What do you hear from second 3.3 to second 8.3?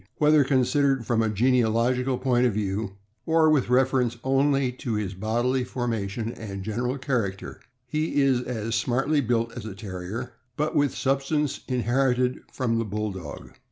with reference only to his bodily formation and general Character, he